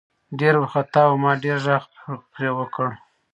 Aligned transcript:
ډېر 0.39 0.53
ورخطا 0.57 1.01
وو 1.07 1.21
ما 1.23 1.31
ډېر 1.43 1.57
غږ 1.65 1.83
پې 2.35 2.47
وکړه. 2.57 2.91